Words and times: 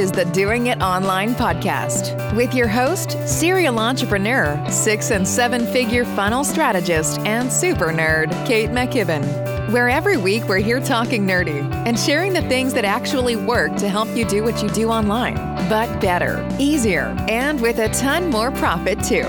is 0.00 0.10
the 0.10 0.24
Doing 0.24 0.68
It 0.68 0.80
Online 0.80 1.34
podcast 1.34 2.34
with 2.34 2.54
your 2.54 2.68
host, 2.68 3.18
serial 3.28 3.78
entrepreneur, 3.78 4.58
six 4.70 5.10
and 5.10 5.28
seven 5.28 5.66
figure 5.66 6.06
funnel 6.06 6.42
strategist, 6.42 7.18
and 7.20 7.52
super 7.52 7.88
nerd, 7.88 8.30
Kate 8.46 8.70
McKibben. 8.70 9.22
Where 9.70 9.90
every 9.90 10.16
week 10.16 10.48
we're 10.48 10.56
here 10.56 10.80
talking 10.80 11.26
nerdy 11.26 11.60
and 11.86 12.00
sharing 12.00 12.32
the 12.32 12.40
things 12.48 12.72
that 12.72 12.86
actually 12.86 13.36
work 13.36 13.76
to 13.76 13.90
help 13.90 14.08
you 14.16 14.24
do 14.24 14.42
what 14.42 14.62
you 14.62 14.70
do 14.70 14.88
online, 14.88 15.36
but 15.68 16.00
better, 16.00 16.48
easier, 16.58 17.14
and 17.28 17.60
with 17.60 17.78
a 17.78 17.90
ton 17.90 18.30
more 18.30 18.50
profit 18.52 19.04
too. 19.04 19.26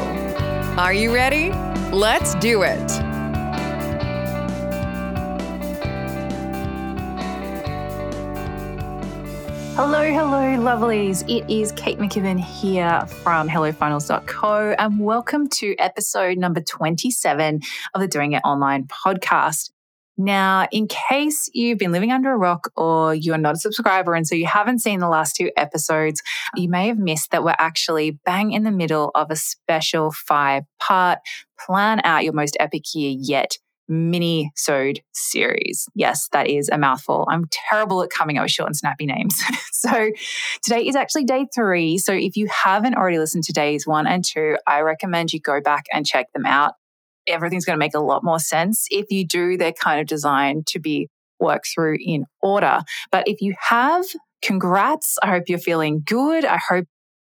Are 0.78 0.94
you 0.94 1.14
ready? 1.14 1.52
Let's 1.92 2.34
do 2.36 2.62
it. 2.62 3.11
Hello, 9.84 10.04
hello, 10.04 10.64
lovelies. 10.64 11.28
It 11.28 11.52
is 11.52 11.71
Kate 11.71 11.98
McKibben 11.98 12.40
here 12.40 13.04
from 13.08 13.50
HelloFunnels.co, 13.50 14.76
and 14.78 15.00
welcome 15.00 15.50
to 15.50 15.76
episode 15.80 16.38
number 16.38 16.62
27 16.62 17.62
of 17.96 18.00
the 18.00 18.07
Doing 18.07 18.34
It 18.34 18.44
Online 18.46 18.86
podcast. 18.86 19.71
Now, 20.20 20.68
in 20.71 20.88
case 20.88 21.50
you've 21.56 21.80
been 21.80 21.92
living 21.92 22.12
under 22.12 22.32
a 22.32 22.38
rock 22.38 22.71
or 22.76 23.16
you're 23.16 23.40
not 23.40 23.56
a 23.56 23.57
subscriber 23.57 24.14
and 24.14 24.28
so 24.28 24.36
you 24.36 24.46
haven't 24.46 24.84
seen 24.84 25.00
the 25.00 25.10
last 25.10 25.36
two 25.36 25.50
episodes, 25.57 26.21
you 26.56 26.70
may 26.70 26.88
have 26.88 27.00
missed 27.00 27.32
that 27.32 27.43
we're 27.43 27.56
actually 27.57 28.12
bang 28.24 28.52
in 28.52 28.62
the 28.62 28.70
middle 28.70 29.10
of 29.16 29.32
a 29.32 29.36
special 29.36 30.12
five 30.12 30.62
part 30.79 31.18
plan 31.60 32.02
out 32.04 32.23
your 32.23 32.34
most 32.34 32.56
epic 32.59 32.84
year 32.94 33.16
yet 33.20 33.58
mini 33.91 34.52
sewed 34.55 35.02
series. 35.11 35.86
Yes, 35.94 36.30
that 36.31 36.50
is 36.50 36.69
a 36.69 36.77
mouthful. 36.77 37.27
I'm 37.30 37.45
terrible 37.52 38.02
at 38.02 38.09
coming 38.09 38.38
up 38.38 38.44
with 38.44 38.52
short 38.52 38.67
and 38.67 38.75
snappy 38.75 39.05
names. 39.05 39.39
so 39.72 40.11
today 40.64 40.88
is 40.88 40.95
actually 40.95 41.25
day 41.25 41.45
three. 41.53 41.98
So 41.98 42.14
if 42.14 42.36
you 42.38 42.48
haven't 42.48 42.95
already 42.95 43.20
listened 43.20 43.44
to 43.45 43.53
days 43.53 43.86
one 43.86 44.08
and 44.08 44.23
two, 44.23 44.58
I 44.66 44.81
recommend 44.81 45.33
you 45.33 45.39
go 45.39 45.61
back 45.61 45.86
and 45.94 46.06
check 46.06 46.31
them 46.33 46.45
out. 46.45 46.73
Everything's 47.28 47.66
going 47.66 47.75
to 47.75 47.80
make 47.80 47.94
a 47.94 48.00
lot 48.00 48.23
more 48.23 48.39
sense. 48.39 48.88
If 48.89 49.11
you 49.11 49.28
do, 49.28 49.58
they're 49.58 49.73
kind 49.73 50.00
of 50.00 50.08
designed 50.08 50.66
to 50.67 50.80
be 50.80 51.09
worked 51.39 51.67
through 51.73 51.98
in 52.00 52.26
order. 52.42 52.81
But 53.11 53.28
if 53.28 53.42
you 53.42 53.55
have, 53.59 54.05
congrats. 54.42 55.17
I 55.22 55.28
hope 55.28 55.44
you're 55.48 55.59
feeling 55.59 56.02
good. 56.05 56.45
I 56.45 56.58
hope 56.58 56.86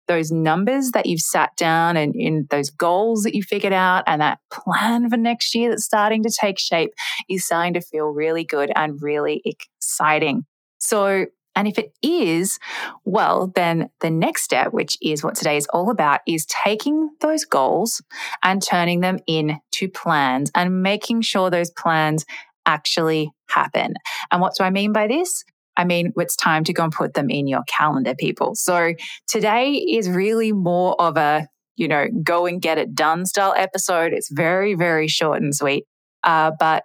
those 0.08 0.32
numbers 0.32 0.92
that 0.92 1.06
you've 1.06 1.22
sat 1.22 1.56
down 1.56 1.98
and 1.98 2.16
in 2.16 2.48
those 2.50 2.70
goals 2.70 3.24
that 3.24 3.36
you 3.36 3.44
figured 3.44 3.74
out 3.74 4.04
and 4.08 4.22
that 4.22 4.40
plan 4.52 5.10
for 5.10 5.18
next 5.18 5.56
year 5.56 5.70
that's 5.70 5.86
starting 5.86 6.24
to 6.24 6.30
take 6.30 6.60
shape 6.60 6.92
is 7.30 7.46
starting 7.46 7.74
to 7.74 7.82
feel 7.82 8.08
really 8.08 8.44
good 8.44 8.72
and 8.76 9.02
really 9.02 9.42
exciting. 9.46 10.46
So, 10.80 11.26
and 11.56 11.68
if 11.68 11.78
it 11.78 11.94
is, 12.02 12.60
well, 13.06 13.52
then 13.56 13.90
the 14.02 14.10
next 14.10 14.44
step, 14.44 14.74
which 14.74 14.98
is 15.02 15.24
what 15.24 15.36
today 15.36 15.58
is 15.58 15.68
all 15.68 15.90
about, 15.90 16.22
is 16.28 16.46
taking 16.48 17.10
those 17.22 17.46
goals 17.46 18.02
and 18.42 18.62
turning 18.62 19.02
them 19.02 19.20
into 19.28 19.88
plans 19.94 20.52
and 20.56 20.82
making 20.82 21.22
sure 21.22 21.50
those 21.50 21.70
plans 21.70 22.26
actually 22.66 23.32
happen. 23.50 23.94
And 24.32 24.42
what 24.42 24.56
do 24.58 24.64
I 24.64 24.70
mean 24.70 24.94
by 24.94 25.08
this? 25.08 25.44
I 25.76 25.86
mean, 25.86 26.14
it's 26.18 26.36
time 26.36 26.64
to 26.66 26.74
go 26.74 26.84
and 26.84 26.92
put 26.92 27.14
them 27.14 27.30
in 27.30 27.48
your 27.48 27.64
calendar, 27.68 28.16
people. 28.16 28.56
So 28.56 28.94
today 29.28 29.72
is 29.74 30.10
really 30.10 30.52
more 30.52 31.00
of 31.02 31.18
a, 31.18 31.48
you 31.76 31.88
know, 31.88 32.06
go 32.24 32.46
and 32.46 32.62
get 32.62 32.78
it 32.78 32.94
done 32.94 33.26
style 33.26 33.54
episode. 33.58 34.14
It's 34.14 34.30
very, 34.32 34.76
very 34.76 35.08
short 35.08 35.42
and 35.42 35.54
sweet. 35.54 35.86
Uh, 36.24 36.52
but 36.60 36.84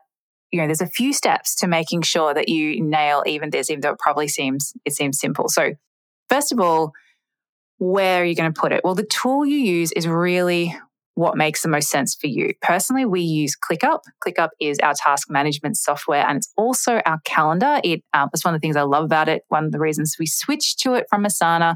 you 0.50 0.60
know, 0.60 0.66
there's 0.66 0.80
a 0.80 0.86
few 0.86 1.12
steps 1.12 1.54
to 1.56 1.66
making 1.66 2.02
sure 2.02 2.32
that 2.32 2.48
you 2.48 2.82
nail 2.82 3.22
even 3.26 3.50
this, 3.50 3.68
even 3.68 3.80
though 3.80 3.92
it 3.92 3.98
probably 3.98 4.28
seems 4.28 4.72
it 4.84 4.94
seems 4.94 5.20
simple. 5.20 5.48
So, 5.48 5.72
first 6.30 6.52
of 6.52 6.60
all, 6.60 6.92
where 7.78 8.22
are 8.22 8.24
you 8.24 8.34
going 8.34 8.52
to 8.52 8.58
put 8.58 8.72
it? 8.72 8.80
Well, 8.82 8.94
the 8.94 9.04
tool 9.04 9.44
you 9.44 9.58
use 9.58 9.92
is 9.92 10.08
really 10.08 10.74
what 11.18 11.36
makes 11.36 11.62
the 11.62 11.68
most 11.68 11.90
sense 11.90 12.14
for 12.14 12.28
you. 12.28 12.52
Personally, 12.62 13.04
we 13.04 13.20
use 13.20 13.56
ClickUp. 13.56 14.02
ClickUp 14.24 14.50
is 14.60 14.78
our 14.78 14.94
task 14.94 15.28
management 15.28 15.76
software 15.76 16.24
and 16.24 16.36
it's 16.36 16.52
also 16.56 17.00
our 17.06 17.18
calendar. 17.24 17.80
It 17.82 18.04
um, 18.14 18.28
one 18.42 18.54
of 18.54 18.60
the 18.60 18.64
things 18.64 18.76
I 18.76 18.82
love 18.82 19.06
about 19.06 19.28
it. 19.28 19.42
One 19.48 19.64
of 19.64 19.72
the 19.72 19.80
reasons 19.80 20.14
we 20.16 20.26
switched 20.26 20.78
to 20.80 20.94
it 20.94 21.06
from 21.10 21.24
Asana 21.24 21.74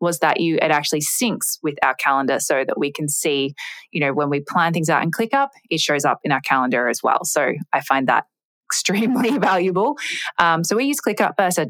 was 0.00 0.20
that 0.20 0.40
you 0.40 0.56
it 0.56 0.70
actually 0.70 1.02
syncs 1.02 1.58
with 1.62 1.74
our 1.82 1.94
calendar 1.96 2.40
so 2.40 2.64
that 2.66 2.78
we 2.78 2.90
can 2.90 3.10
see, 3.10 3.52
you 3.92 4.00
know, 4.00 4.14
when 4.14 4.30
we 4.30 4.40
plan 4.40 4.72
things 4.72 4.88
out 4.88 5.02
in 5.02 5.10
ClickUp, 5.10 5.48
it 5.68 5.80
shows 5.80 6.06
up 6.06 6.20
in 6.24 6.32
our 6.32 6.40
calendar 6.40 6.88
as 6.88 7.02
well. 7.02 7.26
So 7.26 7.52
I 7.74 7.82
find 7.82 8.08
that 8.08 8.24
extremely 8.72 9.36
valuable. 9.50 9.98
Um, 10.38 10.64
so 10.64 10.76
we 10.76 10.86
use 10.86 11.00
ClickUp 11.06 11.34
as 11.36 11.58
a 11.58 11.66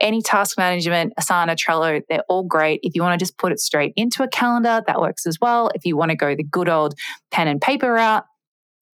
any 0.00 0.22
task 0.22 0.58
management, 0.58 1.12
Asana, 1.18 1.56
Trello, 1.56 2.02
they're 2.08 2.24
all 2.28 2.42
great. 2.42 2.80
If 2.82 2.94
you 2.94 3.02
want 3.02 3.18
to 3.18 3.22
just 3.22 3.38
put 3.38 3.52
it 3.52 3.60
straight 3.60 3.92
into 3.96 4.22
a 4.22 4.28
calendar, 4.28 4.82
that 4.86 5.00
works 5.00 5.26
as 5.26 5.38
well. 5.40 5.70
If 5.74 5.84
you 5.84 5.96
want 5.96 6.10
to 6.10 6.16
go 6.16 6.34
the 6.34 6.44
good 6.44 6.68
old 6.68 6.94
pen 7.30 7.48
and 7.48 7.60
paper 7.60 7.92
route, 7.92 8.24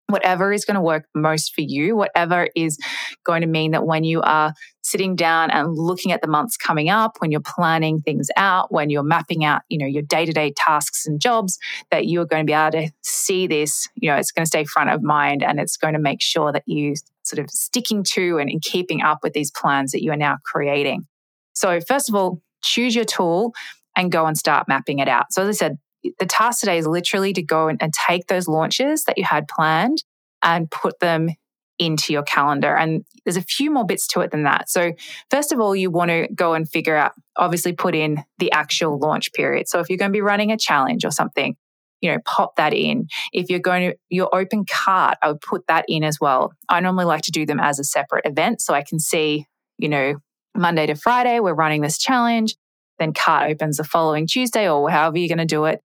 whatever 0.09 0.53
is 0.53 0.65
going 0.65 0.77
to 0.77 0.81
work 0.81 1.06
most 1.15 1.55
for 1.55 1.62
you, 1.62 1.97
whatever 1.97 2.49
is 2.55 2.78
going 3.25 3.41
to 3.41 3.49
mean 3.49 3.72
that 3.72 3.84
when 3.84 4.05
you 4.05 4.21
are 4.22 4.53
sitting 4.87 5.17
down 5.17 5.51
and 5.51 5.77
looking 5.77 6.13
at 6.13 6.23
the 6.23 6.29
months 6.29 6.57
coming 6.57 6.89
up, 6.89 7.17
when 7.19 7.33
you're 7.33 7.41
planning 7.41 8.01
things 8.01 8.29
out, 8.37 8.71
when 8.73 8.89
you're 8.89 9.03
mapping 9.03 9.45
out, 9.45 9.63
you 9.69 9.79
know, 9.79 9.87
your 9.87 10.03
day-to-day 10.03 10.53
tasks 10.57 11.07
and 11.07 11.21
jobs, 11.21 11.59
that 11.91 12.07
you 12.07 12.21
are 12.21 12.25
going 12.25 12.47
to 12.47 12.49
be 12.49 12.53
able 12.53 12.71
to 12.71 12.93
see 13.03 13.49
this, 13.49 13.89
you 13.97 14.09
know, 14.09 14.17
it's 14.17 14.31
going 14.31 14.45
to 14.45 14.49
stay 14.49 14.65
front 14.65 14.91
of 14.91 15.03
mind 15.03 15.43
and 15.43 15.59
it's 15.59 15.77
going 15.77 15.95
to 15.95 15.99
make 15.99 16.23
sure 16.23 16.53
that 16.53 16.63
you 16.67 16.95
sort 17.25 17.41
of 17.41 17.51
sticking 17.51 18.05
to 18.05 18.39
and, 18.39 18.49
and 18.49 18.63
keeping 18.63 19.03
up 19.03 19.19
with 19.25 19.33
these 19.33 19.51
plans 19.51 19.91
that 19.91 20.05
you 20.05 20.13
are 20.13 20.17
now 20.17 20.37
creating. 20.45 21.05
So 21.53 21.81
first 21.81 22.09
of 22.09 22.15
all, 22.15 22.41
choose 22.63 22.95
your 22.95 23.05
tool 23.05 23.55
and 23.97 24.13
go 24.13 24.27
and 24.27 24.39
start 24.39 24.69
mapping 24.69 25.01
it 25.01 25.09
out. 25.09 25.33
So 25.33 25.43
as 25.43 25.49
I 25.49 25.53
said, 25.53 25.79
the 26.21 26.27
task 26.27 26.61
today 26.61 26.79
is 26.79 26.87
literally 26.87 27.33
to 27.33 27.43
go 27.43 27.67
and, 27.67 27.83
and 27.83 27.93
take 27.93 28.29
those 28.29 28.47
launches 28.47 29.05
that 29.05 29.19
you 29.19 29.25
had 29.25 29.49
planned 29.49 30.05
and 30.43 30.71
put 30.71 31.01
them 31.01 31.31
into 31.78 32.12
your 32.12 32.22
calendar. 32.22 32.75
And 32.75 33.04
there's 33.25 33.37
a 33.37 33.42
few 33.42 33.70
more 33.70 33.84
bits 33.84 34.06
to 34.09 34.20
it 34.20 34.31
than 34.31 34.44
that. 34.44 34.69
So, 34.69 34.92
first 35.31 35.53
of 35.53 35.60
all, 35.60 35.75
you 35.75 35.91
want 35.91 36.10
to 36.10 36.28
go 36.34 36.54
and 36.54 36.69
figure 36.69 36.97
out, 36.97 37.12
obviously, 37.37 37.72
put 37.72 37.94
in 37.94 38.25
the 38.38 38.53
actual 38.53 38.98
launch 38.98 39.32
period. 39.32 39.69
So, 39.69 39.81
if 39.81 39.88
you're 39.88 39.98
going 39.98 40.10
to 40.10 40.16
be 40.16 40.22
running 40.22 40.53
a 40.53 40.56
challenge 40.56 41.04
or 41.04 41.10
something, 41.10 41.56
you 42.00 42.10
know, 42.10 42.19
pop 42.25 42.56
that 42.56 42.75
in. 42.75 43.09
If 43.32 43.48
you're 43.48 43.59
going 43.59 43.91
to 43.91 43.97
your 44.10 44.34
open 44.34 44.64
cart, 44.64 45.16
I 45.22 45.28
would 45.28 45.41
put 45.41 45.66
that 45.69 45.84
in 45.88 46.04
as 46.04 46.19
well. 46.20 46.53
I 46.69 46.81
normally 46.81 47.06
like 47.06 47.22
to 47.22 47.31
do 47.31 47.47
them 47.47 47.60
as 47.60 47.78
a 47.78 47.84
separate 47.84 48.26
event 48.26 48.60
so 48.60 48.75
I 48.75 48.82
can 48.82 48.98
see, 48.98 49.47
you 49.78 49.88
know, 49.88 50.16
Monday 50.54 50.87
to 50.87 50.94
Friday, 50.94 51.41
we're 51.41 51.54
running 51.54 51.82
this 51.82 51.98
challenge. 51.98 52.56
Then 52.98 53.12
cart 53.12 53.50
opens 53.50 53.76
the 53.76 53.84
following 53.84 54.26
Tuesday 54.26 54.69
or 54.69 54.88
however 54.91 55.19
you're 55.19 55.28
going 55.28 55.38
to 55.38 55.44
do 55.44 55.66
it 55.66 55.81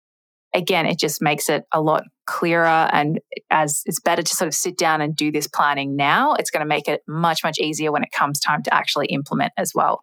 again, 0.54 0.86
it 0.86 0.98
just 0.98 1.22
makes 1.22 1.48
it 1.48 1.64
a 1.72 1.80
lot 1.80 2.04
clearer. 2.30 2.88
And 2.92 3.20
as 3.50 3.82
it's 3.86 3.98
better 3.98 4.22
to 4.22 4.36
sort 4.36 4.46
of 4.46 4.54
sit 4.54 4.78
down 4.78 5.00
and 5.00 5.16
do 5.16 5.32
this 5.32 5.48
planning 5.48 5.96
now, 5.96 6.34
it's 6.34 6.50
going 6.50 6.60
to 6.60 6.66
make 6.66 6.86
it 6.86 7.02
much, 7.08 7.42
much 7.42 7.58
easier 7.58 7.90
when 7.90 8.04
it 8.04 8.12
comes 8.12 8.38
time 8.38 8.62
to 8.62 8.72
actually 8.72 9.06
implement 9.06 9.52
as 9.56 9.74
well. 9.74 10.02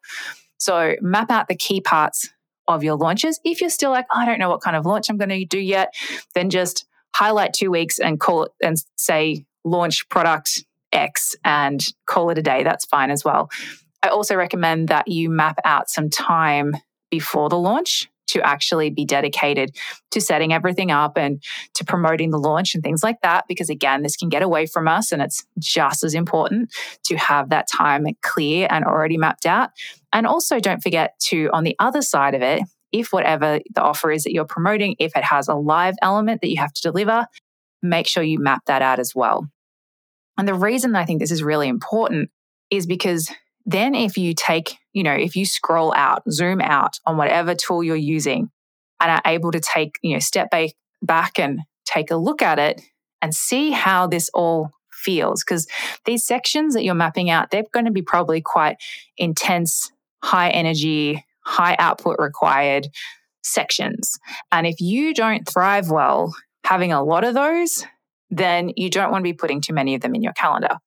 So 0.57 0.95
map 1.01 1.31
out 1.31 1.47
the 1.47 1.55
key 1.55 1.79
parts 1.79 2.29
of 2.67 2.83
your 2.83 2.95
launches. 2.95 3.39
If 3.45 3.61
you're 3.61 3.69
still 3.69 3.91
like, 3.91 4.05
I 4.13 4.25
don't 4.25 4.39
know 4.39 4.49
what 4.49 4.61
kind 4.61 4.75
of 4.75 4.85
launch 4.85 5.09
I'm 5.09 5.17
going 5.17 5.29
to 5.29 5.45
do 5.45 5.59
yet, 5.59 5.93
then 6.35 6.49
just 6.49 6.85
highlight 7.16 7.53
two 7.53 7.71
weeks 7.71 7.97
and 7.97 8.19
call 8.19 8.43
it 8.43 8.51
and 8.61 8.75
say 8.97 9.45
launch 9.63 10.09
product 10.09 10.66
X 10.91 11.33
and 11.45 11.81
call 12.07 12.29
it 12.29 12.37
a 12.37 12.41
day. 12.41 12.63
That's 12.63 12.85
fine 12.85 13.09
as 13.09 13.23
well. 13.23 13.49
I 14.03 14.09
also 14.09 14.35
recommend 14.35 14.89
that 14.89 15.07
you 15.07 15.29
map 15.29 15.59
out 15.63 15.89
some 15.89 16.09
time 16.09 16.75
before 17.09 17.47
the 17.47 17.57
launch 17.57 18.09
to 18.27 18.41
actually 18.45 18.89
be 18.89 19.05
dedicated 19.05 19.75
to 20.11 20.21
setting 20.21 20.53
everything 20.53 20.91
up 20.91 21.17
and 21.17 21.41
to 21.73 21.85
promoting 21.85 22.31
the 22.31 22.38
launch 22.38 22.75
and 22.75 22.83
things 22.83 23.03
like 23.03 23.21
that. 23.21 23.45
Because 23.47 23.69
again, 23.69 24.03
this 24.03 24.15
can 24.15 24.29
get 24.29 24.43
away 24.43 24.65
from 24.65 24.88
us 24.88 25.11
and 25.11 25.21
it's 25.21 25.45
just 25.59 26.03
as 26.03 26.13
important 26.13 26.71
to 27.05 27.16
have 27.17 27.49
that 27.49 27.67
time 27.67 28.05
clear 28.21 28.67
and 28.69 28.85
already 28.85 29.17
mapped 29.17 29.45
out. 29.45 29.69
And 30.13 30.25
also 30.25 30.59
don't 30.59 30.81
forget 30.81 31.13
to, 31.25 31.49
on 31.53 31.63
the 31.63 31.75
other 31.79 32.02
side 32.02 32.35
of 32.35 32.41
it, 32.41 32.61
if 32.91 33.11
whatever 33.11 33.59
the 33.73 33.81
offer 33.81 34.11
is 34.11 34.23
that 34.23 34.34
you're 34.34 34.46
promoting, 34.46 34.96
if 34.99 35.16
it 35.16 35.23
has 35.23 35.47
a 35.47 35.55
live 35.55 35.96
element 36.02 36.41
that 36.41 36.49
you 36.49 36.57
have 36.57 36.73
to 36.73 36.81
deliver, 36.81 37.25
make 37.81 38.07
sure 38.07 38.23
you 38.23 38.40
map 38.40 38.61
that 38.66 38.81
out 38.81 38.99
as 38.99 39.13
well. 39.13 39.47
And 40.37 40.47
the 40.47 40.53
reason 40.53 40.96
I 40.96 41.05
think 41.05 41.19
this 41.19 41.31
is 41.31 41.43
really 41.43 41.67
important 41.67 42.29
is 42.69 42.85
because 42.85 43.31
then 43.66 43.96
if 43.96 44.17
you 44.17 44.34
take, 44.34 44.78
you 44.97 45.03
know, 45.03 45.14
if 45.14 45.35
you 45.35 45.46
scroll 45.46 45.94
out, 45.96 46.23
zoom 46.32 46.59
out 46.59 46.99
on 47.05 47.17
whatever 47.17 47.53
tool 47.53 47.84
you're 47.84 47.96
using 47.96 48.49
and 48.99 49.11
are 49.11 49.22
able 49.32 49.52
to 49.52 49.59
take, 49.59 49.99
you 50.02 50.14
know, 50.14 50.20
step 50.20 50.49
back 51.03 51.38
and 51.38 51.59
take 51.85 52.09
a 52.09 52.16
look 52.16 52.41
at 52.41 52.58
it 52.58 52.82
and 53.22 53.32
see 53.35 53.70
how 53.70 54.08
this 54.08 54.28
all 54.34 54.72
feels 54.91 55.44
because 55.44 55.67
these 56.05 56.26
sections 56.26 56.73
that 56.73 56.84
you're 56.84 56.96
mapping 56.96 57.29
out 57.29 57.52
they're 57.52 57.64
going 57.72 57.85
to 57.85 57.91
be 57.91 58.02
probably 58.02 58.41
quite 58.41 58.78
intense 59.16 59.91
high 60.23 60.49
energy 60.49 61.23
high 61.46 61.76
output 61.78 62.16
required 62.17 62.88
sections. 63.43 64.17
And 64.52 64.66
if 64.66 64.82
you 64.82 65.14
don't 65.14 65.47
thrive 65.47 65.91
well 65.91 66.35
having 66.64 66.91
a 66.91 67.03
lot 67.03 67.23
of 67.23 67.35
those 67.35 67.85
then 68.32 68.72
you 68.76 68.90
don't 68.90 69.11
want 69.11 69.22
to 69.22 69.32
be 69.32 69.38
putting 69.38 69.61
too 69.61 69.73
many 69.73 69.93
of 69.93 70.02
them 70.02 70.16
in 70.16 70.23
your 70.23 70.34
calendar. 70.34 70.79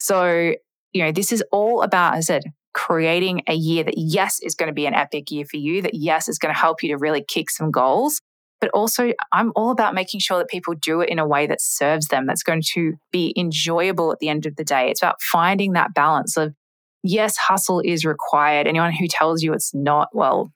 So 0.00 0.56
you 0.96 1.04
know, 1.04 1.12
this 1.12 1.30
is 1.30 1.44
all 1.52 1.82
about, 1.82 2.14
I 2.14 2.20
said, 2.20 2.44
creating 2.76 3.40
a 3.48 3.54
year 3.54 3.82
that, 3.82 3.94
yes, 3.96 4.38
is 4.42 4.54
going 4.54 4.68
to 4.68 4.74
be 4.74 4.84
an 4.84 4.92
epic 4.92 5.30
year 5.30 5.46
for 5.46 5.56
you, 5.56 5.80
that, 5.80 5.94
yes, 5.94 6.28
is 6.28 6.38
going 6.38 6.54
to 6.54 6.60
help 6.60 6.82
you 6.82 6.90
to 6.90 6.98
really 6.98 7.24
kick 7.26 7.48
some 7.48 7.70
goals. 7.70 8.20
But 8.60 8.70
also, 8.70 9.12
I'm 9.32 9.50
all 9.56 9.70
about 9.70 9.94
making 9.94 10.20
sure 10.20 10.36
that 10.36 10.48
people 10.48 10.74
do 10.74 11.00
it 11.00 11.08
in 11.08 11.18
a 11.18 11.26
way 11.26 11.46
that 11.46 11.62
serves 11.62 12.08
them, 12.08 12.26
that's 12.26 12.42
going 12.42 12.62
to 12.74 12.94
be 13.10 13.34
enjoyable 13.36 14.12
at 14.12 14.18
the 14.18 14.28
end 14.28 14.44
of 14.44 14.56
the 14.56 14.64
day. 14.64 14.90
It's 14.90 15.02
about 15.02 15.22
finding 15.22 15.72
that 15.72 15.94
balance 15.94 16.36
of, 16.36 16.54
yes, 17.02 17.38
hustle 17.38 17.80
is 17.82 18.04
required. 18.04 18.66
Anyone 18.66 18.92
who 18.92 19.08
tells 19.08 19.42
you 19.42 19.54
it's 19.54 19.74
not, 19.74 20.08
well, 20.12 20.52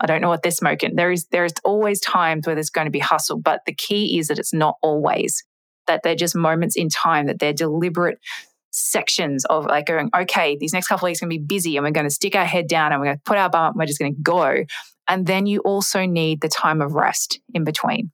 I 0.00 0.06
don't 0.06 0.22
know 0.22 0.30
what 0.30 0.42
they're 0.42 0.52
smoking. 0.52 0.96
There 0.96 1.12
is 1.12 1.26
there 1.32 1.44
is 1.44 1.52
always 1.64 2.00
times 2.00 2.46
where 2.46 2.56
there's 2.56 2.70
going 2.70 2.86
to 2.86 2.90
be 2.90 2.98
hustle, 2.98 3.38
but 3.38 3.60
the 3.66 3.74
key 3.74 4.18
is 4.18 4.28
that 4.28 4.38
it's 4.38 4.54
not 4.54 4.76
always. 4.82 5.44
That 5.86 6.02
they're 6.02 6.14
just 6.14 6.34
moments 6.34 6.76
in 6.76 6.88
time, 6.88 7.26
that 7.26 7.38
they're 7.38 7.52
deliberate 7.52 8.18
sections 8.72 9.44
of 9.44 9.66
like 9.66 9.86
going, 9.86 10.10
okay, 10.16 10.56
these 10.56 10.72
next 10.72 10.88
couple 10.88 11.06
of 11.06 11.10
weeks 11.10 11.22
are 11.22 11.26
going 11.26 11.36
to 11.36 11.40
be 11.40 11.46
busy 11.46 11.76
and 11.76 11.84
we're 11.84 11.92
going 11.92 12.06
to 12.06 12.10
stick 12.10 12.34
our 12.34 12.44
head 12.44 12.66
down 12.66 12.92
and 12.92 13.00
we're 13.00 13.06
going 13.06 13.18
to 13.18 13.22
put 13.24 13.38
our 13.38 13.48
bum 13.48 13.64
up 13.64 13.72
and 13.72 13.78
we're 13.78 13.86
just 13.86 13.98
going 13.98 14.14
to 14.14 14.20
go. 14.20 14.64
And 15.08 15.26
then 15.26 15.46
you 15.46 15.60
also 15.60 16.06
need 16.06 16.40
the 16.40 16.48
time 16.48 16.80
of 16.80 16.94
rest 16.94 17.40
in 17.54 17.64
between. 17.64 18.10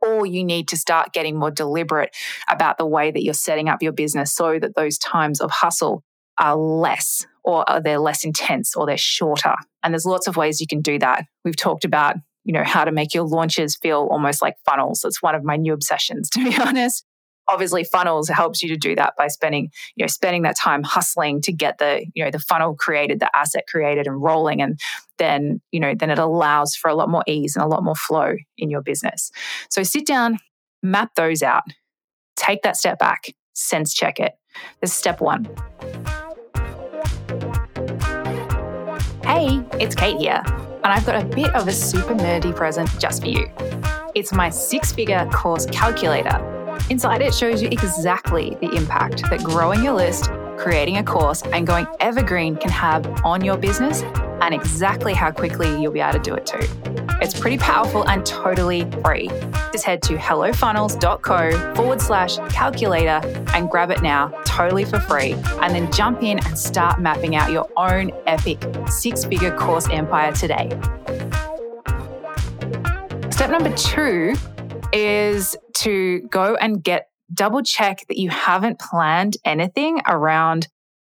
Or 0.00 0.24
you 0.24 0.44
need 0.44 0.68
to 0.68 0.76
start 0.76 1.12
getting 1.12 1.38
more 1.38 1.50
deliberate 1.50 2.16
about 2.48 2.78
the 2.78 2.86
way 2.86 3.10
that 3.10 3.22
you're 3.22 3.34
setting 3.34 3.68
up 3.68 3.82
your 3.82 3.92
business 3.92 4.32
so 4.32 4.58
that 4.58 4.76
those 4.76 4.96
times 4.96 5.40
of 5.40 5.50
hustle 5.50 6.02
are 6.38 6.56
less 6.56 7.26
or 7.42 7.68
uh, 7.68 7.80
they're 7.80 7.98
less 7.98 8.24
intense 8.24 8.76
or 8.76 8.86
they're 8.86 8.96
shorter. 8.96 9.54
And 9.82 9.92
there's 9.92 10.06
lots 10.06 10.28
of 10.28 10.36
ways 10.36 10.60
you 10.60 10.68
can 10.68 10.82
do 10.82 10.98
that. 11.00 11.24
We've 11.44 11.56
talked 11.56 11.84
about, 11.84 12.16
you 12.44 12.52
know, 12.52 12.62
how 12.64 12.84
to 12.84 12.92
make 12.92 13.12
your 13.12 13.24
launches 13.24 13.76
feel 13.76 14.06
almost 14.10 14.40
like 14.40 14.54
funnels. 14.64 15.04
It's 15.04 15.20
one 15.20 15.34
of 15.34 15.42
my 15.42 15.56
new 15.56 15.72
obsessions, 15.72 16.30
to 16.30 16.44
be 16.44 16.56
honest. 16.60 17.04
Obviously, 17.50 17.82
funnels 17.82 18.28
helps 18.28 18.62
you 18.62 18.68
to 18.68 18.76
do 18.76 18.94
that 18.94 19.14
by 19.16 19.26
spending, 19.26 19.70
you 19.96 20.04
know, 20.04 20.06
spending 20.06 20.42
that 20.42 20.56
time 20.56 20.82
hustling 20.82 21.40
to 21.40 21.52
get 21.52 21.78
the, 21.78 22.04
you 22.14 22.22
know, 22.22 22.30
the 22.30 22.38
funnel 22.38 22.74
created, 22.74 23.20
the 23.20 23.30
asset 23.34 23.64
created 23.66 24.06
and 24.06 24.22
rolling. 24.22 24.60
And 24.60 24.78
then, 25.16 25.62
you 25.72 25.80
know, 25.80 25.94
then 25.94 26.10
it 26.10 26.18
allows 26.18 26.76
for 26.76 26.88
a 26.88 26.94
lot 26.94 27.08
more 27.08 27.24
ease 27.26 27.56
and 27.56 27.64
a 27.64 27.68
lot 27.68 27.82
more 27.82 27.94
flow 27.94 28.34
in 28.58 28.68
your 28.68 28.82
business. 28.82 29.30
So 29.70 29.82
sit 29.82 30.06
down, 30.06 30.38
map 30.82 31.14
those 31.16 31.42
out, 31.42 31.62
take 32.36 32.60
that 32.62 32.76
step 32.76 32.98
back, 32.98 33.32
sense 33.54 33.94
check 33.94 34.20
it. 34.20 34.32
This 34.82 34.90
is 34.90 34.96
step 34.96 35.22
one. 35.22 35.46
Hey, 39.24 39.64
it's 39.80 39.94
Kate 39.94 40.18
here, 40.18 40.42
and 40.46 40.86
I've 40.86 41.06
got 41.06 41.22
a 41.22 41.24
bit 41.24 41.54
of 41.54 41.66
a 41.66 41.72
super 41.72 42.14
nerdy 42.14 42.54
present 42.54 42.90
just 42.98 43.22
for 43.22 43.28
you. 43.28 43.50
It's 44.14 44.32
my 44.32 44.50
six 44.50 44.92
figure 44.92 45.26
course 45.32 45.64
calculator. 45.66 46.57
Inside 46.90 47.20
it 47.20 47.34
shows 47.34 47.60
you 47.60 47.68
exactly 47.68 48.56
the 48.62 48.72
impact 48.74 49.28
that 49.28 49.44
growing 49.44 49.84
your 49.84 49.92
list, 49.92 50.30
creating 50.56 50.96
a 50.96 51.04
course, 51.04 51.42
and 51.42 51.66
going 51.66 51.86
evergreen 52.00 52.56
can 52.56 52.70
have 52.70 53.06
on 53.26 53.44
your 53.44 53.58
business 53.58 54.02
and 54.40 54.54
exactly 54.54 55.12
how 55.12 55.30
quickly 55.30 55.68
you'll 55.80 55.92
be 55.92 56.00
able 56.00 56.14
to 56.14 56.18
do 56.18 56.34
it 56.34 56.46
too. 56.46 56.66
It's 57.20 57.38
pretty 57.38 57.58
powerful 57.58 58.08
and 58.08 58.24
totally 58.24 58.90
free. 59.04 59.28
Just 59.70 59.84
head 59.84 60.00
to 60.04 60.16
hellofunnels.co 60.16 61.74
forward 61.74 62.00
slash 62.00 62.38
calculator 62.50 63.20
and 63.52 63.68
grab 63.68 63.90
it 63.90 64.00
now, 64.00 64.28
totally 64.46 64.86
for 64.86 64.98
free. 64.98 65.32
And 65.60 65.74
then 65.74 65.92
jump 65.92 66.22
in 66.22 66.38
and 66.38 66.58
start 66.58 67.00
mapping 67.00 67.36
out 67.36 67.50
your 67.50 67.68
own 67.76 68.12
epic 68.26 68.64
six 68.88 69.26
figure 69.26 69.54
course 69.58 69.88
empire 69.90 70.32
today. 70.32 70.70
Step 73.30 73.50
number 73.50 73.74
two 73.76 74.34
is 74.92 75.56
to 75.78 76.20
go 76.30 76.56
and 76.56 76.82
get 76.82 77.08
double 77.32 77.62
check 77.62 78.06
that 78.08 78.16
you 78.16 78.30
haven't 78.30 78.78
planned 78.78 79.36
anything 79.44 80.00
around 80.06 80.68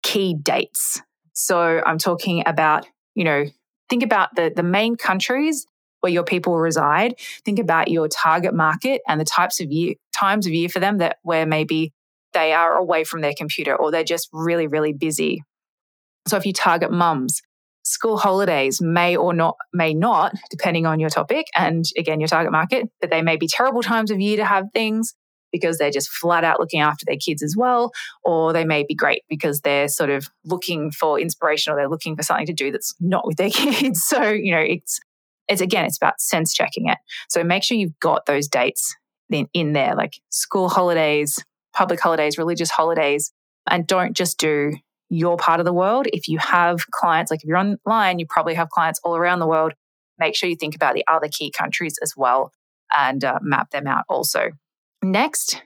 key 0.03 0.33
dates. 0.33 1.01
So 1.33 1.81
I'm 1.85 1.97
talking 1.97 2.43
about 2.45 2.85
you 3.15 3.23
know, 3.23 3.45
think 3.89 4.03
about 4.03 4.35
the, 4.35 4.51
the 4.55 4.63
main 4.63 4.95
countries 4.95 5.65
where 5.99 6.11
your 6.11 6.23
people 6.23 6.57
reside. 6.57 7.15
Think 7.45 7.59
about 7.59 7.89
your 7.89 8.07
target 8.07 8.53
market 8.53 9.01
and 9.07 9.19
the 9.19 9.25
types 9.25 9.59
of 9.59 9.71
year, 9.71 9.95
times 10.15 10.47
of 10.47 10.53
year 10.53 10.69
for 10.69 10.79
them 10.79 10.97
that 10.97 11.17
where 11.23 11.45
maybe 11.45 11.93
they 12.33 12.53
are 12.53 12.75
away 12.75 13.03
from 13.03 13.21
their 13.21 13.33
computer 13.37 13.75
or 13.75 13.91
they're 13.91 14.03
just 14.03 14.29
really, 14.31 14.67
really 14.67 14.93
busy. 14.93 15.43
So 16.27 16.37
if 16.37 16.45
you 16.45 16.53
target 16.53 16.91
mums, 16.91 17.41
school 17.83 18.17
holidays 18.17 18.81
may 18.81 19.15
or 19.15 19.33
not 19.33 19.55
may 19.73 19.93
not, 19.93 20.33
depending 20.49 20.85
on 20.85 20.99
your 20.99 21.09
topic 21.09 21.47
and 21.55 21.85
again 21.97 22.19
your 22.19 22.27
target 22.27 22.51
market, 22.51 22.89
but 22.99 23.09
they 23.09 23.21
may 23.21 23.37
be 23.37 23.47
terrible 23.47 23.81
times 23.81 24.11
of 24.11 24.19
year 24.19 24.37
to 24.37 24.45
have 24.45 24.65
things 24.73 25.13
because 25.51 25.77
they're 25.77 25.91
just 25.91 26.09
flat 26.09 26.43
out 26.43 26.59
looking 26.59 26.79
after 26.79 27.05
their 27.05 27.17
kids 27.17 27.43
as 27.43 27.55
well, 27.57 27.91
or 28.23 28.53
they 28.53 28.65
may 28.65 28.83
be 28.87 28.95
great 28.95 29.23
because 29.29 29.61
they're 29.61 29.87
sort 29.87 30.09
of 30.09 30.29
looking 30.45 30.91
for 30.91 31.19
inspiration 31.19 31.73
or 31.73 31.75
they're 31.75 31.89
looking 31.89 32.15
for 32.15 32.23
something 32.23 32.45
to 32.45 32.53
do 32.53 32.71
that's 32.71 32.95
not 32.99 33.27
with 33.27 33.37
their 33.37 33.49
kids. 33.53 34.03
So, 34.03 34.29
you 34.29 34.53
know, 34.53 34.61
it's 34.61 34.99
it's 35.47 35.61
again, 35.61 35.85
it's 35.85 35.97
about 35.97 36.21
sense 36.21 36.53
checking 36.53 36.87
it. 36.87 36.97
So 37.29 37.43
make 37.43 37.63
sure 37.63 37.77
you've 37.77 37.99
got 37.99 38.25
those 38.25 38.47
dates 38.47 38.95
in, 39.29 39.47
in 39.53 39.73
there, 39.73 39.95
like 39.95 40.13
school 40.29 40.69
holidays, 40.69 41.43
public 41.73 41.99
holidays, 41.99 42.37
religious 42.37 42.69
holidays, 42.69 43.33
and 43.69 43.85
don't 43.85 44.15
just 44.15 44.37
do 44.37 44.73
your 45.11 45.35
part 45.35 45.59
of 45.59 45.65
the 45.65 45.73
world. 45.73 46.07
If 46.13 46.29
you 46.29 46.39
have 46.39 46.89
clients, 46.89 47.29
like 47.29 47.41
if 47.43 47.47
you're 47.47 47.57
online, 47.57 48.17
you 48.17 48.25
probably 48.25 48.53
have 48.53 48.69
clients 48.69 48.99
all 49.03 49.17
around 49.17 49.39
the 49.39 49.47
world. 49.47 49.73
Make 50.17 50.35
sure 50.35 50.47
you 50.47 50.55
think 50.55 50.73
about 50.73 50.93
the 50.93 51.03
other 51.05 51.27
key 51.27 51.51
countries 51.51 51.99
as 52.01 52.15
well 52.15 52.53
and 52.95 53.23
uh, 53.23 53.39
map 53.41 53.71
them 53.71 53.87
out 53.87 54.05
also. 54.07 54.51
Next, 55.03 55.61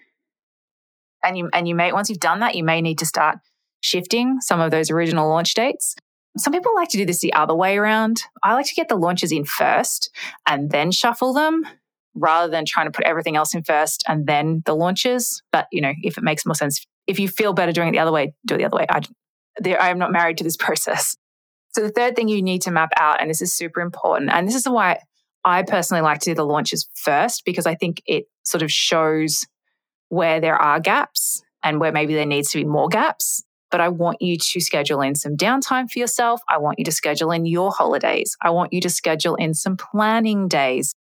and 1.24 1.38
you 1.38 1.50
and 1.54 1.68
you 1.68 1.76
may 1.76 1.92
once 1.92 2.10
you've 2.10 2.20
done 2.20 2.40
that, 2.40 2.56
you 2.56 2.64
may 2.64 2.82
need 2.82 2.98
to 3.00 3.06
start 3.06 3.38
shifting 3.82 4.42
some 4.42 4.60
of 4.60 4.72
those 4.72 4.90
original 4.90 5.30
launch 5.30 5.54
dates. 5.54 5.96
Some 6.38 6.52
people 6.52 6.74
like 6.74 6.90
to 6.90 6.98
do 6.98 7.06
this 7.06 7.20
the 7.20 7.34
other 7.34 7.54
way 7.54 7.78
around. 7.78 8.24
I 8.44 8.56
like 8.56 8.66
to 8.66 8.76
get 8.76 8.90
the 8.90 8.96
launches 8.96 9.32
in 9.32 9.46
first 9.46 10.10
and 10.48 10.72
then 10.72 10.92
shuffle 10.92 11.34
them 11.34 11.64
rather 12.16 12.50
than 12.50 12.66
trying 12.66 12.88
to 12.88 12.92
put 12.92 13.06
everything 13.06 13.36
else 13.36 13.54
in 13.54 13.64
first 13.64 14.04
and 14.08 14.26
then 14.26 14.64
the 14.66 14.76
launches. 14.76 15.44
But 15.52 15.68
you 15.72 15.82
know, 15.82 15.94
if 16.02 16.18
it 16.18 16.24
makes 16.24 16.46
more 16.46 16.56
sense, 16.56 16.84
if 17.06 17.20
you 17.20 17.28
feel 17.28 17.54
better 17.54 17.72
doing 17.72 17.90
it 17.90 17.92
the 17.92 18.00
other 18.00 18.12
way, 18.12 18.34
do 18.46 18.56
it 18.56 18.58
the 18.58 18.66
other 18.66 18.78
way. 18.78 18.86
I, 18.90 19.02
I 19.64 19.90
am 19.90 20.00
not 20.00 20.12
married 20.12 20.38
to 20.38 20.44
this 20.44 20.58
process. 20.66 21.16
So 21.74 21.82
the 21.82 21.90
third 21.90 22.16
thing 22.16 22.30
you 22.30 22.42
need 22.42 22.62
to 22.64 22.72
map 22.72 22.90
out, 22.98 23.22
and 23.22 23.30
this 23.30 23.42
is 23.42 23.54
super 23.54 23.82
important, 23.82 24.32
and 24.32 24.48
this 24.48 24.56
is 24.56 24.68
why 24.68 25.00
I 25.44 25.62
personally 25.64 26.02
like 26.02 26.20
to 26.22 26.32
do 26.32 26.36
the 26.36 26.46
launches 26.46 26.90
first 26.96 27.44
because 27.46 27.66
I 27.66 27.76
think 27.76 28.02
it 28.06 28.26
sort 28.44 28.64
of 28.64 28.72
shows 28.72 29.46
where 30.10 30.40
there 30.40 30.56
are 30.56 30.80
gaps 30.80 31.44
and 31.64 31.80
where 31.80 31.92
maybe 31.92 32.16
there 32.16 32.26
needs 32.26 32.50
to 32.52 32.58
be 32.58 32.66
more 32.66 32.88
gaps. 32.88 33.44
But 33.72 33.82
I 33.82 33.90
want 33.90 34.22
you 34.22 34.38
to 34.38 34.62
schedule 34.62 35.02
in 35.02 35.16
some 35.16 35.36
downtime 35.36 35.90
for 35.90 36.00
yourself. 36.00 36.42
I 36.50 36.58
want 36.58 36.80
you 36.80 36.86
to 36.86 36.92
schedule 36.92 37.32
in 37.32 37.46
your 37.46 37.72
holidays. 37.72 38.36
I 38.42 38.52
want 38.52 38.74
you 38.74 38.82
to 38.82 38.90
schedule 38.90 39.36
in 39.36 39.54
some 39.54 39.76
planning 39.76 40.48
days. 40.48 40.96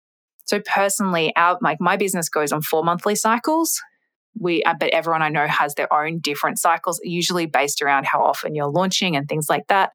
So 0.46 0.61
personally, 0.61 1.32
our 1.37 1.58
like 1.62 1.80
my 1.80 1.96
business 1.96 2.28
goes 2.28 2.52
on 2.52 2.62
four 2.62 2.82
monthly 2.82 3.14
cycles. 3.14 3.80
We, 4.38 4.62
uh, 4.64 4.74
but 4.78 4.90
everyone 4.90 5.22
I 5.22 5.28
know 5.28 5.46
has 5.46 5.74
their 5.74 5.92
own 5.92 6.18
different 6.18 6.58
cycles, 6.58 7.00
usually 7.02 7.46
based 7.46 7.82
around 7.82 8.06
how 8.06 8.24
often 8.24 8.54
you're 8.54 8.68
launching 8.68 9.16
and 9.16 9.28
things 9.28 9.48
like 9.48 9.66
that. 9.68 9.92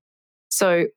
So 0.50 0.88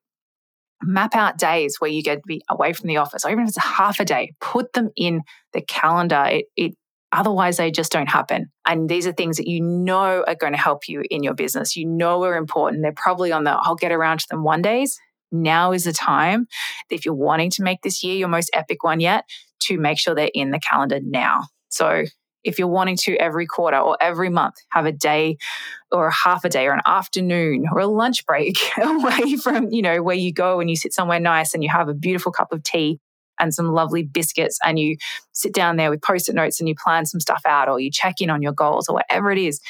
map 0.82 1.14
out 1.14 1.38
days 1.38 1.76
where 1.78 1.90
you 1.90 2.02
get 2.02 2.16
to 2.16 2.22
be 2.26 2.42
away 2.48 2.72
from 2.72 2.88
the 2.88 2.96
office, 2.96 3.24
or 3.24 3.30
even 3.30 3.44
if 3.44 3.48
it's 3.48 3.58
half 3.58 4.00
a 4.00 4.04
day, 4.04 4.32
put 4.40 4.72
them 4.72 4.90
in 4.96 5.22
the 5.52 5.60
calendar. 5.62 6.24
It, 6.28 6.44
it 6.56 6.74
otherwise 7.12 7.58
they 7.58 7.70
just 7.70 7.92
don't 7.92 8.08
happen. 8.08 8.50
And 8.66 8.88
these 8.88 9.06
are 9.06 9.12
things 9.12 9.36
that 9.36 9.46
you 9.46 9.60
know 9.60 10.24
are 10.26 10.34
going 10.34 10.52
to 10.52 10.58
help 10.58 10.88
you 10.88 11.02
in 11.10 11.22
your 11.22 11.34
business. 11.34 11.76
You 11.76 11.86
know 11.86 12.22
are 12.24 12.36
important. 12.36 12.82
They're 12.82 12.92
probably 12.92 13.32
on 13.32 13.44
the 13.44 13.50
I'll 13.50 13.74
get 13.74 13.92
around 13.92 14.20
to 14.20 14.26
them 14.30 14.44
one 14.44 14.62
days. 14.62 14.98
Now 15.30 15.72
is 15.72 15.84
the 15.84 15.92
time 15.92 16.46
if 16.90 17.04
you're 17.04 17.14
wanting 17.14 17.50
to 17.50 17.62
make 17.62 17.82
this 17.82 18.02
year 18.02 18.16
your 18.16 18.28
most 18.28 18.50
epic 18.52 18.84
one 18.84 19.00
yet, 19.00 19.24
to 19.60 19.78
make 19.78 19.98
sure 19.98 20.14
they're 20.14 20.30
in 20.34 20.50
the 20.50 20.60
calendar 20.60 21.00
now. 21.02 21.46
So 21.68 22.04
if 22.44 22.58
you're 22.58 22.68
wanting 22.68 22.96
to 22.96 23.16
every 23.16 23.46
quarter 23.46 23.78
or 23.78 23.96
every 24.00 24.28
month 24.28 24.56
have 24.70 24.86
a 24.86 24.92
day 24.92 25.36
or 25.90 26.08
a 26.08 26.12
half 26.12 26.44
a 26.44 26.48
day 26.48 26.66
or 26.66 26.72
an 26.72 26.82
afternoon 26.86 27.64
or 27.72 27.80
a 27.80 27.86
lunch 27.86 28.26
break 28.26 28.56
away 28.82 29.36
from, 29.36 29.70
you 29.70 29.82
know, 29.82 30.02
where 30.02 30.16
you 30.16 30.32
go 30.32 30.60
and 30.60 30.68
you 30.70 30.76
sit 30.76 30.92
somewhere 30.92 31.20
nice 31.20 31.54
and 31.54 31.62
you 31.62 31.70
have 31.70 31.88
a 31.88 31.94
beautiful 31.94 32.32
cup 32.32 32.52
of 32.52 32.62
tea 32.62 32.98
and 33.38 33.54
some 33.54 33.66
lovely 33.72 34.02
biscuits 34.02 34.58
and 34.64 34.78
you 34.78 34.96
sit 35.32 35.54
down 35.54 35.76
there 35.76 35.90
with 35.90 36.02
post-it 36.02 36.34
notes 36.34 36.60
and 36.60 36.68
you 36.68 36.74
plan 36.74 37.06
some 37.06 37.20
stuff 37.20 37.42
out 37.46 37.68
or 37.68 37.80
you 37.80 37.90
check 37.90 38.20
in 38.20 38.30
on 38.30 38.42
your 38.42 38.52
goals 38.52 38.88
or 38.88 38.94
whatever 38.94 39.30
it 39.30 39.38
is, 39.38 39.60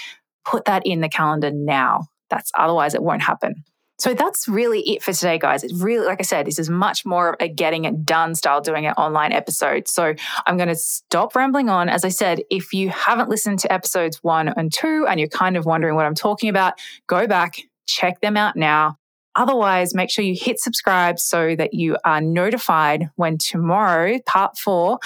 put 0.45 0.65
that 0.65 0.83
in 0.85 1.01
the 1.01 1.09
calendar 1.09 1.51
now. 1.53 2.07
That's 2.31 2.51
otherwise 2.57 2.95
it 2.95 3.03
won't 3.03 3.23
happen. 3.23 3.65
So 4.03 4.15
that's 4.15 4.49
really 4.49 4.81
it 4.81 5.01
for 5.01 5.13
today, 5.13 5.39
guys. 5.39 5.63
It's 5.63 5.81
really, 5.81 6.05
like 6.05 6.19
I 6.19 6.25
said, 6.25 6.45
this 6.45 6.59
is 6.59 6.69
much 6.69 7.07
more 7.07 7.35
of 7.35 7.37
a 7.39 7.49
getting 7.49 7.85
it 7.85 8.05
done 8.05 8.35
style 8.35 8.61
doing 8.61 8.83
it 8.83 8.95
online 8.99 9.31
episode. 9.31 9.87
So 9.87 10.13
I'm 10.45 10.57
going 10.57 10.71
to 10.71 10.75
stop 10.75 11.37
rambling 11.37 11.69
on. 11.69 11.89
As 11.89 12.05
I 12.05 12.09
said, 12.09 12.41
if 12.51 12.73
you 12.73 12.89
haven't 12.91 13.29
listened 13.29 13.61
to 13.61 13.73
episodes 13.73 14.19
one 14.21 14.49
and 14.49 14.73
two 14.73 15.07
and 15.09 15.21
you're 15.21 15.29
kind 15.29 15.57
of 15.57 15.67
wondering 15.67 15.95
what 15.95 16.05
I'm 16.05 16.17
talking 16.17 16.49
about, 16.49 16.75
go 17.07 17.29
back, 17.29 17.59
check 17.87 18.21
them 18.21 18.37
out 18.37 18.57
now. 18.57 18.97
Otherwise, 19.37 19.95
make 19.95 20.11
sure 20.11 20.25
you 20.25 20.35
hit 20.37 20.59
subscribe 20.59 21.21
so 21.21 21.55
that 21.55 21.73
you 21.73 21.97
are 22.05 22.21
notified 22.21 23.09
when 23.15 23.39
tomorrow, 23.39 24.19
part 24.27 24.59
four, 24.59 24.99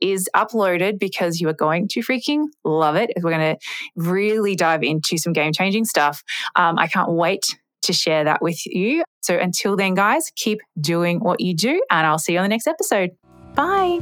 is 0.00 0.28
uploaded 0.34 0.98
because 0.98 1.40
you 1.40 1.48
are 1.48 1.54
going 1.54 1.86
to 1.86 2.00
freaking 2.00 2.46
love 2.64 2.96
it. 2.96 3.12
We're 3.22 3.30
going 3.30 3.56
to 3.56 3.60
really 3.94 4.56
dive 4.56 4.82
into 4.82 5.18
some 5.18 5.32
game 5.32 5.52
changing 5.52 5.84
stuff. 5.84 6.24
Um, 6.56 6.80
I 6.80 6.88
can't 6.88 7.12
wait 7.12 7.60
to 7.84 7.92
share 7.92 8.24
that 8.24 8.42
with 8.42 8.64
you. 8.66 9.04
So 9.22 9.38
until 9.38 9.76
then, 9.76 9.94
guys, 9.94 10.30
keep 10.36 10.58
doing 10.80 11.20
what 11.20 11.40
you 11.40 11.54
do, 11.54 11.80
and 11.90 12.06
I'll 12.06 12.18
see 12.18 12.34
you 12.34 12.38
on 12.38 12.44
the 12.44 12.48
next 12.48 12.66
episode. 12.66 13.10
Bye. 13.54 14.00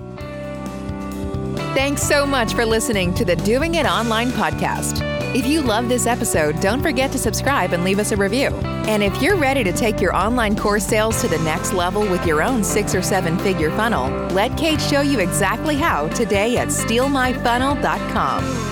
Thanks 1.75 2.03
so 2.03 2.27
much 2.27 2.55
for 2.55 2.67
listening 2.67 3.15
to 3.15 3.25
the 3.25 3.37
Doing 3.37 3.77
It 3.77 3.87
Online 3.87 4.31
podcast. 4.31 5.01
If 5.35 5.47
you 5.47 5.63
love 5.63 5.89
this 5.89 6.07
episode, 6.07 6.61
don't 6.61 6.83
forget 6.83 7.11
to 7.13 7.19
subscribe 7.19 7.73
and 7.73 7.85
leave 7.85 7.99
us 7.99 8.13
a 8.13 8.17
review. 8.17 8.49
And 8.87 9.03
if 9.03 9.23
you're 9.23 9.37
ready 9.37 9.65
to 9.65 9.73
take 9.73 9.99
your 9.99 10.15
online 10.15 10.57
course 10.57 10.85
sales 10.85 11.19
to 11.23 11.29
the 11.29 11.39
next 11.39 11.73
level 11.73 12.03
with 12.03 12.27
your 12.27 12.43
own 12.43 12.63
six 12.63 12.95
or 12.95 13.01
seven 13.01 13.39
figure 13.39 13.71
funnel, 13.71 14.11
let 14.35 14.59
Kate 14.59 14.81
show 14.81 15.01
you 15.01 15.21
exactly 15.21 15.77
how 15.77 16.09
today 16.09 16.59
at 16.59 16.69
stealmyfunnel.com. 16.69 18.72